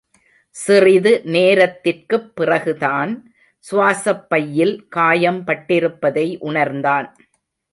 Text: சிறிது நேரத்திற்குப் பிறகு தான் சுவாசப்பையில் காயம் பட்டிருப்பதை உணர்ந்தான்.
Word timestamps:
சிறிது 0.55 1.21
நேரத்திற்குப் 1.25 2.35
பிறகு 2.35 2.77
தான் 2.77 3.13
சுவாசப்பையில் 3.65 4.87
காயம் 4.89 5.41
பட்டிருப்பதை 5.47 6.37
உணர்ந்தான். 6.39 7.07